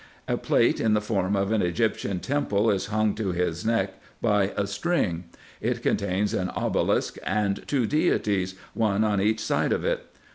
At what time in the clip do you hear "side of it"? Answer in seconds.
9.41-10.07